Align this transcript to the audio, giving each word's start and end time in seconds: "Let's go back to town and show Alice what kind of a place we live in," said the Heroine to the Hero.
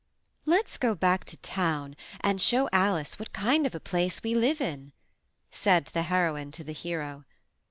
"Let's 0.47 0.79
go 0.79 0.95
back 0.95 1.25
to 1.25 1.37
town 1.37 1.95
and 2.21 2.41
show 2.41 2.67
Alice 2.73 3.19
what 3.19 3.31
kind 3.33 3.67
of 3.67 3.75
a 3.75 3.79
place 3.79 4.23
we 4.23 4.33
live 4.33 4.59
in," 4.59 4.93
said 5.51 5.91
the 5.93 6.01
Heroine 6.01 6.49
to 6.53 6.63
the 6.63 6.73
Hero. 6.73 7.23